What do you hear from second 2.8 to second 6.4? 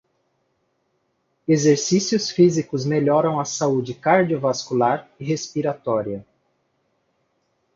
melhoram a saúde cardiovascular e respiratória.